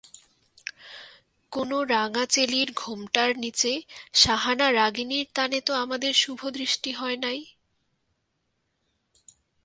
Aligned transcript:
কোনো 1.51 1.77
রাঙা 1.89 2.23
চেলির 2.29 2.69
ঘোমটার 2.75 3.31
নীচে 3.37 3.73
শাহানা 4.13 4.67
রাগিণীর 4.71 5.27
তানে 5.33 5.57
তো 5.61 5.71
আমাদের 5.75 6.13
শুভদৃষ্টি 6.13 6.91
হয় 6.91 7.17
নাই! 7.17 7.39